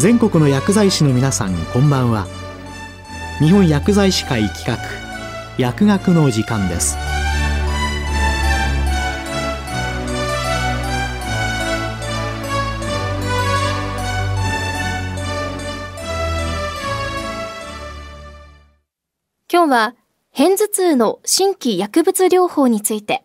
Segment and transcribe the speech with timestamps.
[0.00, 2.26] 全国の薬剤師の皆さんこんばんは。
[3.38, 4.78] 日本薬剤師会企画
[5.58, 6.96] 薬学の時間です。
[19.52, 19.94] 今日は
[20.34, 23.22] 片頭痛の新規薬物療法について。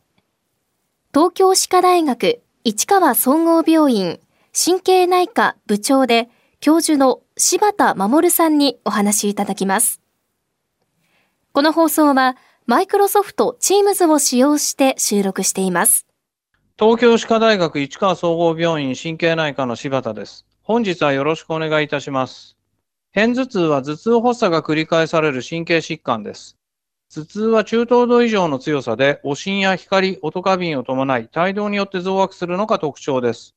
[1.14, 4.20] 東京歯科大学市川総合病院
[4.54, 6.28] 神経内科部長で
[6.60, 10.02] 教授の柴田守さんにお話しいただきます。
[11.52, 16.08] この放送はマイクロソフト Teams を使用して収録しています。
[16.78, 20.46] 東京歯科大学市川総合病院神経内科の柴田です。
[20.62, 22.58] 本日はよろしくお願いいたします。
[23.14, 26.58] 片頭痛は頭痛発作が繰り返される神経疾患です。
[27.14, 33.56] 頭痛は中等度以上の強さで、おしんや光、音過敏を伴い、帯動によって増悪するのが特徴です。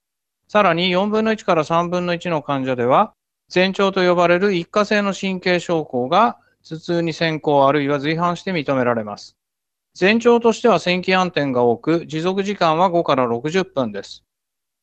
[0.49, 3.13] さらに4分の1から3分の1の患者では、
[3.55, 9.37] 前兆と呼ばれる一過性の神経症候が頭痛に先行あるいは随伴して認められます。
[9.99, 14.25] 前兆としては線気暗転が多く、持続時間は5から60分です。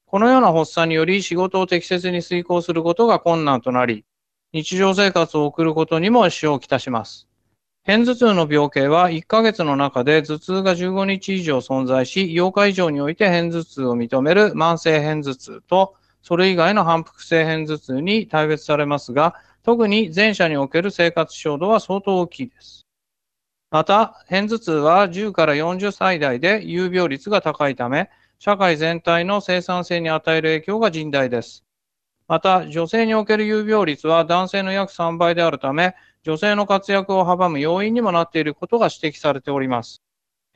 [0.05, 4.05] このような発作により仕事を適切に遂行することが困難となり、
[4.53, 7.27] 日常生活を送ることにも支障をきたします。
[7.85, 22.87] 片頭痛の病形は1ヶ月の中で頭痛が15日以上存在し、8日以上において片頭痛を認める慢性片頭痛と、それ以外の反復性片頭痛に大別されますが、特に前者における生活衝動は相当大きいです。
[23.69, 31.63] また、片頭痛は10から40歳代で有病率が高いため、社会全体の生産性に与える影響が甚大です。
[32.27, 35.93] また、女性における有病率は男性の約3倍であるため、
[36.25, 40.01] 女性の活躍を阻む要因にもなっていることが指摘されております。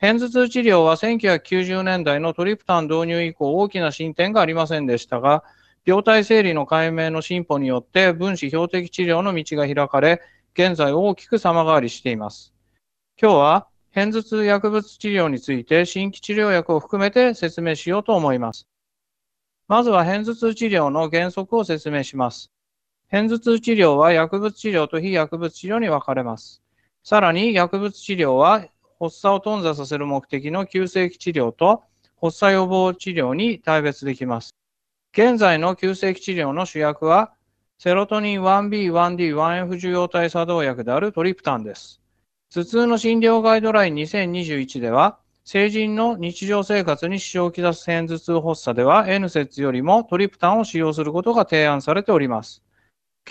[0.00, 5.44] 片頭痛治療は1990年代のトリプタン導入以降大きな進展がありませんでしたが、
[5.84, 10.20] 病態整理の解明の進歩によって分子標的治療の道が開かれ、
[10.54, 12.52] 現在大きく様変わりしています。
[13.22, 18.66] 今日は片頭痛薬物治療について新規治療薬を含めて説明しようと思います。
[19.68, 22.50] まずは片頭痛治療の原則を説明します。
[23.10, 26.62] 片頭痛治療は薬物治療と非薬物治療に分かれます。
[27.02, 28.64] さらに薬物治療は
[29.00, 31.82] 発作を頓挫させる目的の急性期治療と
[32.20, 34.54] 発作予防治療に大別できます。
[35.12, 37.32] 現在の急性期治療の主役は
[37.78, 42.00] セロトニン 1B、1D、1F 受容体作動薬であるトリプタンです。
[42.52, 52.62] 頭痛の診療ガイドライン2021では、成人の日常生活に支障をきたす片頭痛発作では N 節よりもトリプタンを使用することが提案されております。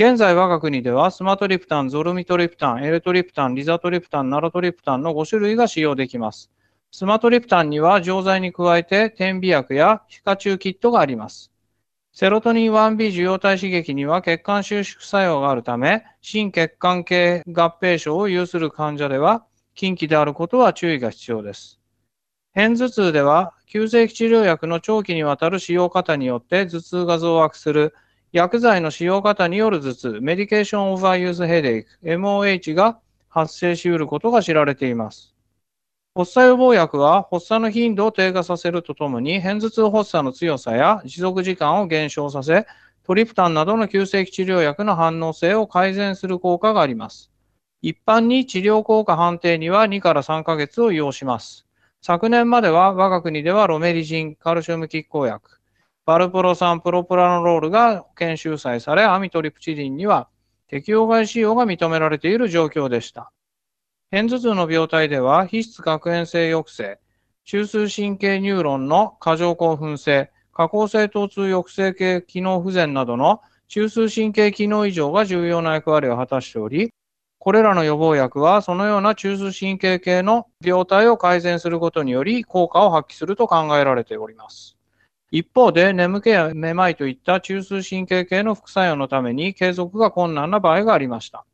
[0.02, 6.50] 現在我が国ではスマトリプタン、ゾルミトリプタン、エルトリプタン、リザトリプタン、ナロトリプタンの5種類が使用できます。
[6.90, 11.52] スマトリプタンには錠剤に加えて点鼻薬や皮下中キットがあります。
[12.14, 19.46] セロトニン 1B 受容体刺激には血管収縮作用があるため、心血管系合併症を有する患者では、
[19.76, 21.78] 近畿であることは注意が必要です。
[22.56, 27.94] 片頭痛では、急性期治療薬の長期にわたる使用方によって頭痛が増悪する
[28.32, 35.34] 薬剤の使用方による頭痛、メディケーションオーバーユースヘデイク、MOH が発生し得ることが知られています。
[36.14, 42.68] 発作予防薬は発作の頻度を低下させるとともに、片頭痛発作の強さや持続時間を減少させ、
[43.04, 47.32] トリプタンなどの急性期治療薬の反応性を改善する効果があります。
[47.82, 51.66] 一般に治療効果判定には2から3ヶ月を要します。
[52.02, 55.59] 昨年までは我が国ではロメリジン、カルシウム拮抗薬、
[56.10, 60.28] バルプロ酸プロプラノロールが保険収載され、アミトリプチリンには
[60.68, 63.32] 適用外使用が認められている状況でした。
[64.10, 67.00] 片頭痛の病態では、皮質核炎性抑制、
[67.46, 76.90] 中枢神経ニューロンの過剰興奮性、下行性疼痛抑制系機能不全などの中枢神経機能異常が重要な役割を果たしており、
[77.38, 84.79] これらの予防薬はそのような中枢神経系の病態を改善することにより効果を発揮すると考えられております。
[85.32, 91.46] 一方で、眠気やめまいといった中枢神経系の副作用のために継続が困難な場合がありました。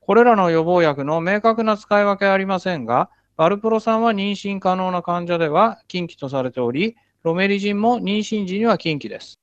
[0.00, 9.38] これらの予防薬の明確な使い分けはありませんが、バルプロ酸は妊娠可能な患者では禁忌とされており、ロメリジンも妊娠時には禁忌です。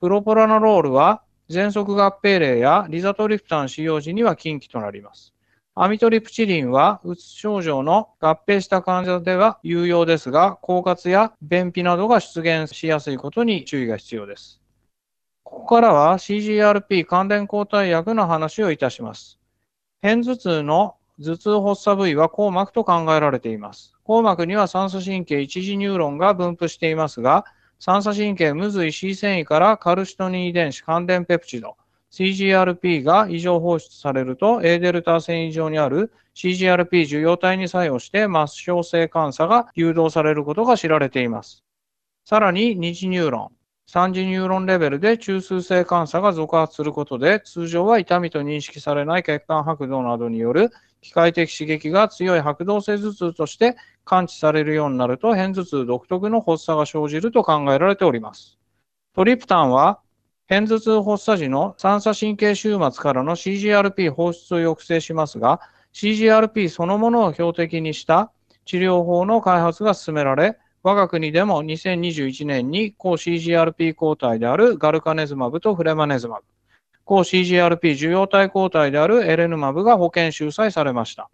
[0.00, 5.34] プロポラノロールは喘息合併例やリザトリプタン使用時には禁忌となります。
[5.82, 14.60] アミトリプチリンは、うつ症状の合併した患者では有用ですが、狡猾や便秘などが出現しやすいことに注意が必要です。
[15.42, 19.38] ここからは CGRP 関連抗体薬の話をいたします。
[20.02, 23.94] 片頭痛の頭痛発作部位は硬膜と考えられています。
[24.06, 27.46] 硬膜には酸素神経一次ニューロンが分布していますが、
[27.78, 31.78] 酸素神経無髄 C 繊維からカルシトニン遺伝子関連ペプチド、
[32.10, 41.64] CGRP が異常放出されると A デルタ線異常にある CGRP 受容体に作用して末梢性感作が誘導されることが知られています。
[42.24, 43.48] さらに二次ニューロン、
[43.86, 50.70] 三次ニューロンレベルで中枢性感作が続発することで通常は痛みと認識されない血管拍動などによる
[51.00, 58.58] 機械的刺激が強い拍動性頭痛として感知されるようになると片頭痛独特の発作が生じると考えられております。
[59.14, 60.00] トリプタンは
[60.50, 65.60] 片頭痛発作時の三叉神経終末からの CGRP 放出を抑制しますが、
[65.94, 68.32] CGRP そのものを標的にした
[68.64, 76.42] 治療法の開発が進められ、我が国でも2021年に抗 CGRP 抗体であるガルカネズマブとフレマネズマブ、
[77.04, 81.30] 抗 CGRP 受容体抗体であるエレヌマブが保険収載されました。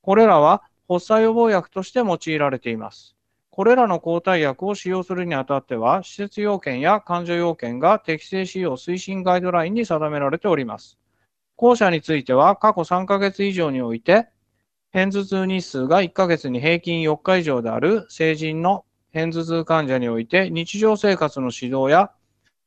[0.00, 3.17] これらは発作予防薬として用いられています。
[3.58, 10.96] これらの抗体薬を使用するにあたっては、施設要件や患者要件が適正使用推進ガイドラインに定められております。
[11.56, 14.28] 後者については、過去3ヶ月以上において、
[14.92, 22.12] 片頭痛日数が1ヶ月に平均4日以上である成人の片頭痛患者において、日常生活の指導や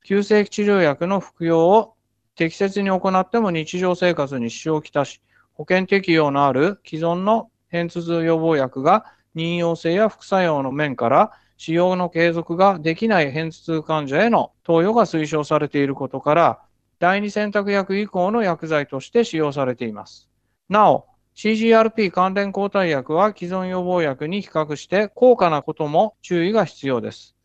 [0.03, 1.93] 急性期治療薬の服用を
[2.35, 5.21] 適切に行っても日常生活に支障をきたし、
[5.53, 16.59] 保険適用のある既存の片頭痛予防薬が任用性や副作用の面から使用の継続ができない片頭痛患者への投与が推奨されていることから、
[16.99, 20.29] 第二選択薬以降の薬剤として使用されています。
[20.69, 27.35] なお、CGRP 関連抗体薬は既存予防薬に比較して高価なことも注意が必要です。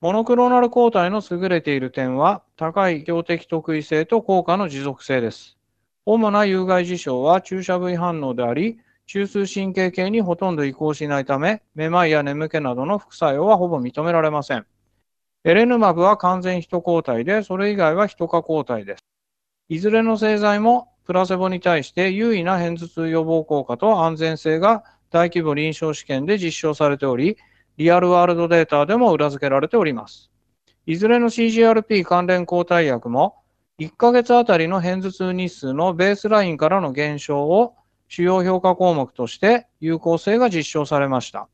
[0.00, 5.58] モノクローナル抗体の優れている点は、高い強敵特異性と効果の持続性です。
[6.06, 8.78] 主な有害事象は注射部位反応であり、
[9.12, 14.66] 中枢神経系にほとんど移行しないため、めまいや眠気などの副作用はほぼ認められません。
[15.42, 19.00] エレヌマブは完全人抗体で、それ以外は人化抗体です。
[19.68, 27.36] いずれの製剤もプラセボに対して優位な片頭痛予防効果と安全性が大規模臨床試験で実証されており、
[27.78, 30.30] リアルワールドデータでも裏付けられております。
[30.86, 33.34] いずれの CGRP 関連抗体薬も、
[33.80, 37.74] 1ヶ月あたりの片頭痛日数のベースラインからの減少を
[38.10, 41.48] 主要評価項目として有効性が実証されました。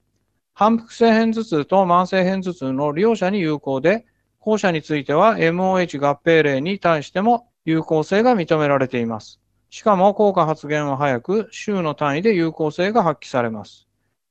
[0.55, 4.07] 反復性片頭痛と慢性片頭痛の両者に有効で、
[4.41, 9.39] 後者については MOH 合併例に対しても有効性が認められています。
[9.69, 13.87] しかも効果発現は早く、週の単位で有効性が発揮されます。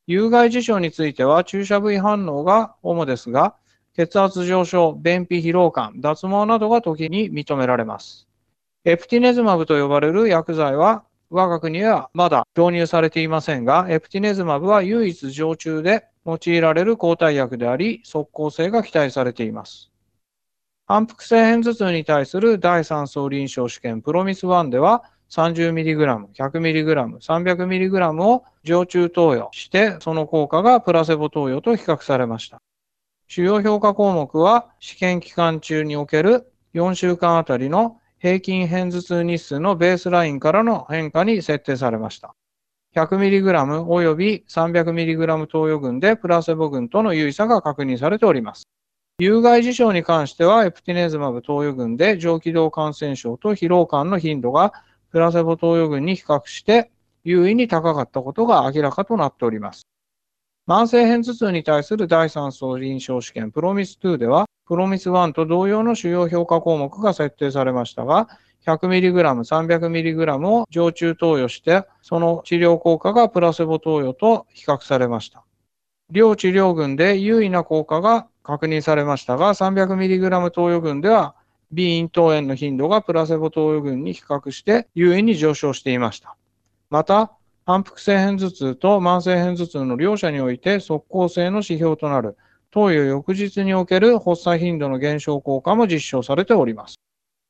[0.08, 3.54] 有害事象については注射部位反応が主ですが、
[3.96, 8.28] 血圧上昇、便秘疲労感、脱毛などが時に認められます。
[8.84, 19.92] エプティネズマブと呼ばれる薬剤は我が国はまだ導入されていませんが、エプティネズマブは唯一常駐で用いられる抗体薬であり、即効性が期待されています。
[20.88, 32.62] 反復性片頭痛に対する第3層臨床試験プロミス1では 30mg、100mg、300mg を常駐投与して、その効果がプラセボ投与と比較されました。
[33.28, 42.36] 主要評価項目は試験期間中における4週間あたりの平均片頭痛日数のベースラインからの変化に設定されました。
[42.96, 48.64] 100mg および 300mg 投与群でプラセボ群との有意差が確認されております。
[49.20, 54.74] 有害事象に関しては、エプティネズマブ投与群で上気道感染症と疲労感の頻度が
[55.12, 56.92] プラセボ投与群に比較して
[57.24, 59.88] 優位に高かったことが明らかとなっております。
[60.68, 68.28] 慢性片頭痛に対する第3層臨床試験プロミス2では、プロミス1と同様の主要評価項目が設定されましたが、
[68.66, 75.44] 100mg、300mg を常駐投与して、その治療効果がプラセボ投与と比較されました。
[76.10, 81.36] 両治療群で優位な効果が確認されましたが、300mg 投与群では、
[81.70, 86.36] 鼻咽頭炎の頻度がプラセボ投与群に比較して優位に上昇していました。
[86.90, 87.34] また、
[87.68, 92.38] 反復性片頭痛と慢性片頭痛の両者において即効性の指標となる
[92.70, 97.00] 投与翌日における発作頻度の減少効果も実証されております。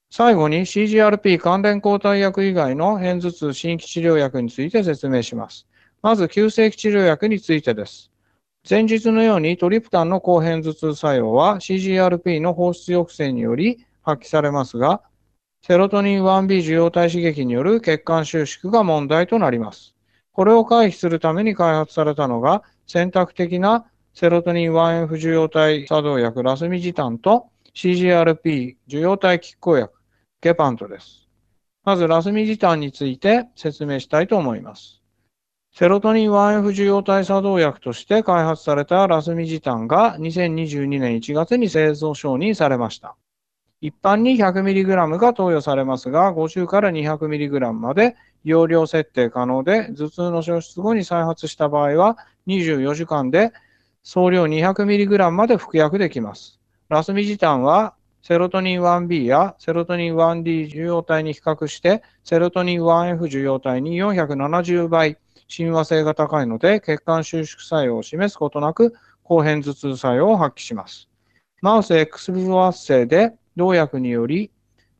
[0.09, 5.67] 最後に CGRP 関連抗体薬以外の片頭痛新規治療薬について説明します。
[6.01, 8.09] まず急性期治療薬についてです。
[8.69, 15.01] 前日のようにトリプタンの抗片頭痛作用は CGRP の放出抑制により発揮されますが、
[15.61, 19.94] セロトニン 1B 受容体刺激による血管収縮が問題となります。
[20.35, 29.93] これを回避するために開発されたのが選択的なセロトニン 1F 受容体作動薬ラスミジタンと CGRP 受容体拮抗薬
[30.41, 31.25] ゲパントです。
[31.85, 35.01] まずラスミジタンについて説明したいと思います。
[35.71, 43.15] セロトニン 1F 受容体作動薬として開発されたラスミジタンが2022年1月に製造承認されました。
[43.79, 53.51] 一般に 100mg が投与されますが、50から 200mg まで容量設定可能で、頭痛の消失後に再発した場合は、24時間で
[54.03, 56.59] 総量 200mg まで服薬できます。
[56.87, 71.09] ラスミジタンはセロトニン 1B やセロトニン 1D 受容体に比較して、セロトニン 1F 受容体に470倍親和性が高いので、血管収縮作用を示すことなく、後編頭痛作用を発揮します。
[71.61, 74.51] マウス X ブル圧生で、動薬により、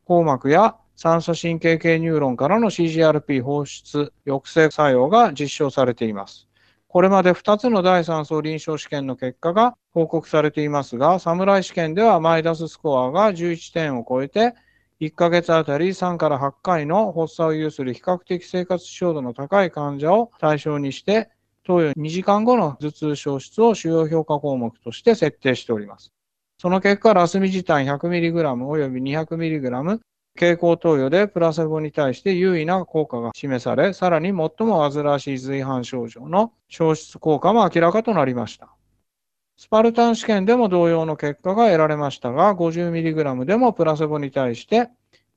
[0.08, 6.48] 硬膜や酸素神経系ニューロンからの CGRP 放出抑制作用が実証されています。
[6.88, 14.54] これまで2つの第3層臨床試験の結果が報告されていますが、侍試験ではマイダススコアが11点を超えて、
[15.02, 21.30] 1ヶ月あたり3から8回の発作を有する比較的生活指標度の高い患者を対象にして、
[21.66, 26.14] 投与2時間後の頭痛消失を主要評価項目として設定しております。
[26.58, 30.00] その結果、ラスミジタン 100mg 及び 200mg
[30.38, 34.34] 経口投与でプラセボに対して優位な効果が示され、さらに最
[34.68, 38.70] も煩わしい随伴症状の消失効果も明らかとなりました。
[39.58, 44.90] スパルタン試験でも同様の結果が得られましたが、50mg でもプラセボに対して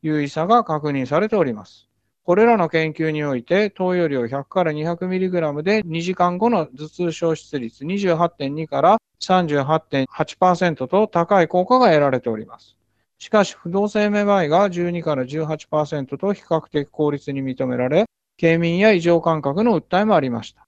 [0.02, 1.88] 優位さが確認されております。
[2.24, 12.76] これらの研究において、投与量100から 200mg で2時間後の頭痛消失率28.2から38.8%と高い効果が得られております。
[13.18, 18.06] しかし、不動性めまいが12から18%と比較的効率に認められ、
[18.40, 20.66] 軽眠や異常感覚の訴えもありました。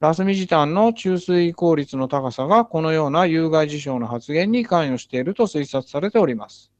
[0.00, 6.72] ラスミジタンの中水効率の高さがこのような有害事象の発現に関与していると推察されております。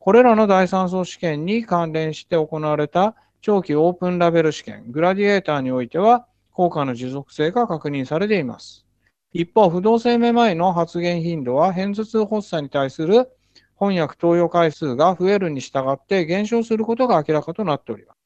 [0.00, 8.86] これらの第三層試験に関連して行われた長期オープンラベル試験、グラディエーターにおいては、効果の持続性が確認されています。
[9.34, 13.30] 一方、不動性めまいの発現頻度は、片頭痛発作に対する
[13.78, 18.16] 翻訳投与回数が増えるに従って減少することが明らかとなっております。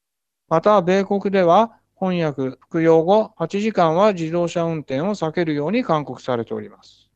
[0.49, 7.11] また、米国では、翻訳服用後8時間は自動車運転を避けるように勧告されております。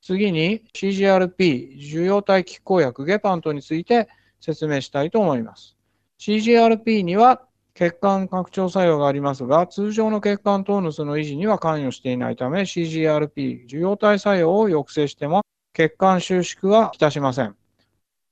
[0.00, 4.08] 次に CGRP 受容体拮抗薬ゲパントについて
[4.40, 5.76] 説明したいと思います。
[6.18, 7.42] CGRP には
[7.74, 15.42] 血管拡張作用がありますが、通常の血管トーヌスの維持には関与していないため、CGRP 受容体作用を抑制しても
[15.74, 17.54] 血管収縮はきたしません。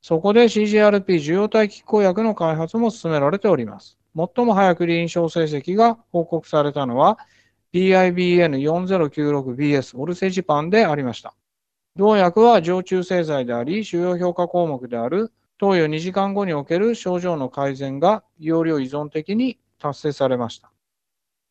[0.03, 3.99] そこで CGRP 受容体拮抗薬の開発も進められております。
[4.17, 7.19] 最も早く臨床成績が報告されたのは
[7.73, 11.35] PIBN4096BS オルセジパンでありました。
[11.97, 20.73] 同薬は常駐製剤であり、主要評価項目である投与2時間後における症状の改善が容量依存的に達成されました。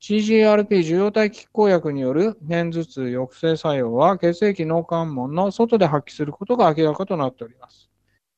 [0.01, 7.88] CGRP 受容体拮抗薬による片頭痛抑制作用は血液脳関門の外で発揮することが明らかとなっております。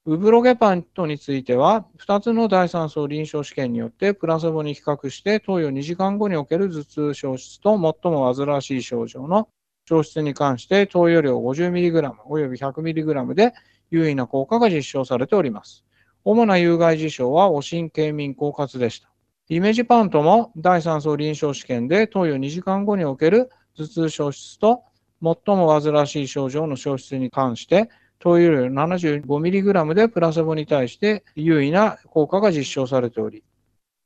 [0.08, 9.48] ウブロゲパントについては、2つの第3層臨床試験によってプラセボに比較して投与2時間後における頭痛消失と最も煩わしい症状の
[9.88, 13.54] 消失に関して投与量 50mg および 100mg で
[13.92, 15.86] 優位な効果が実証されております。
[16.24, 19.12] 主な有害事象は、お神経民狡猾でした。
[19.50, 24.82] イメージパントも第3層臨床試験で投与2時間後における頭痛消失と
[25.22, 33.44] 最も煩わしい症状の消失に関して投与量 75mg でプラセボに対して優位な効果が実証されており、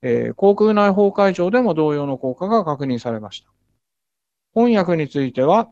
[0.02, 3.50] えー、口腔内崩壊症でも同様の効果が確認されました。
[4.54, 5.68] 翻訳については、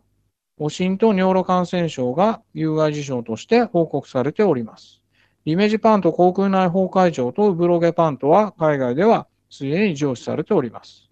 [0.60, 5.02] おしんと尿路感染症が有害事象として報告されております。
[5.46, 11.10] リメジパンと口腔内崩壊症とブロゲパントは海外ではすでに上司されております。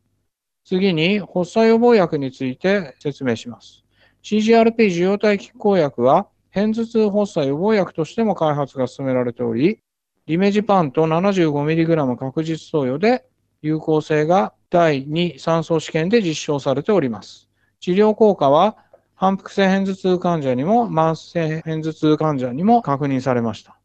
[0.66, 3.84] 次に、発作予防薬について説明します。
[4.22, 9.80] CGRP 受容体拮抗薬は、片頭痛発作予防薬としても開発が進められており、
[10.28, 13.26] リメジパンと 75mg 確実投与で
[13.62, 17.50] 有効性が第2、3層試験で実証されております。
[17.80, 18.78] 治療効果は
[19.16, 23.78] 反復性片頭痛患者にも慢性片頭痛患者にも確認されました。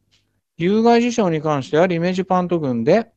[0.57, 3.13] 有害事象に関してはリメジパント群で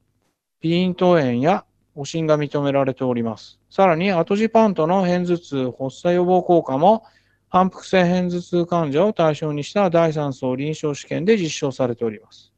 [0.62, 1.66] 鼻咽頭炎や
[1.96, 3.60] おしんが認められております。
[3.70, 7.04] さらにアトジパントの片頭痛発作予防効果も
[7.50, 12.54] 反復性片頭痛患者を対象にした第3層臨床試験で実証されております。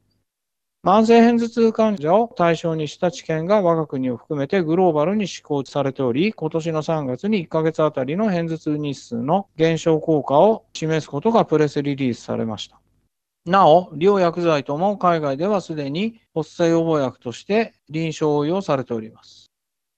[0.84, 12.80] 慢性片頭痛患者を対象にした治験が我が国を含めてグローバルに施行されており、今年の3月に1ヶ月あたりの片頭痛日数の減少効果を示すことがプレスリリースされました。
[13.46, 19.50] なお、両薬剤とも海外ではすでに発作予防薬として臨床応用されております。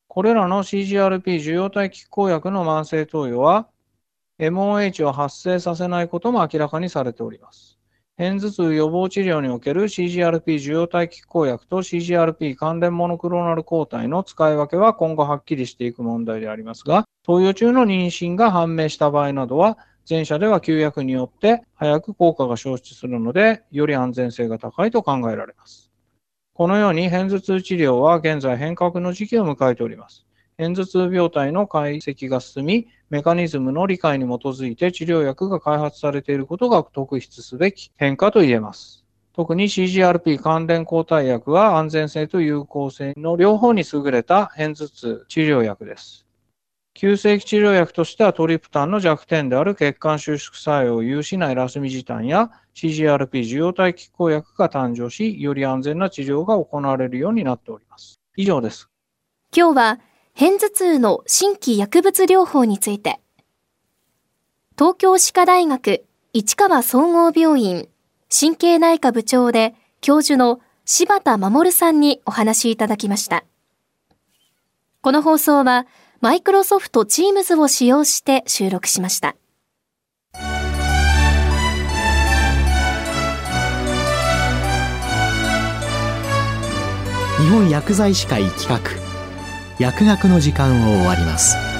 [0.07, 3.69] これらの CGRP 受容体拮抗薬の慢性投与は
[4.39, 7.79] MOH を発生させないことも明らかにされております。
[8.17, 25.91] 片頭痛予防治療における CGRP 受容体拮抗薬と CGRP 関連モノクローナル抗体の使い分けは今後はっきりしていく問題でありますが、投与中の妊娠が判明した場合などは、前者では休薬によって早く効果が消失するので、より安全性が高いと考えられます。
[26.53, 30.24] このように片頭痛治療は現在変革の時期を迎えております。
[30.57, 39.05] 片頭痛病態の解析が進み、メカニズムの理解に基づいて治療薬が開発されていることが特筆すべき変化と言えます。
[39.33, 46.25] 特に CGRP 関連抗体薬は安全性と有効性の両方に優れた片頭痛治療薬です。
[46.97, 58.21] 急性期治療薬としてはトリプタンの弱点である血管収縮作用を有しないラスミジタンや CGRP 受容体拮抗薬が誕生し、より安全な治療が行われるようになっております。
[58.37, 58.89] 以上です。
[59.57, 60.01] 今日は、
[60.37, 63.21] 片頭痛の新規薬物療法について、
[64.77, 67.89] 東京歯科大学市川総合病院
[68.37, 73.45] 神経内科部長で教授の柴田守さんにお話いただきました。
[75.03, 75.87] この放送は、
[76.21, 79.37] マイクロソフト Teams を使用して収録しました。
[87.39, 89.04] 日本薬剤師会企画
[89.79, 91.74] 薬学の時間を終わります。